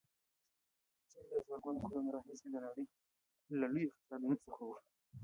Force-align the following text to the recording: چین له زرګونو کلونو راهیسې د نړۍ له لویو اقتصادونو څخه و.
چین 1.11 1.25
له 1.31 1.39
زرګونو 1.47 1.79
کلونو 1.85 2.09
راهیسې 2.15 2.47
د 2.53 2.55
نړۍ 2.63 2.83
له 2.93 3.55
لویو 3.71 3.89
اقتصادونو 3.91 4.35
څخه 4.45 4.61
و. 4.67 4.69